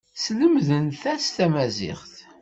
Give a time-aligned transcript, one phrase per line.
[0.23, 2.13] Slemdent-as tamaziɣt.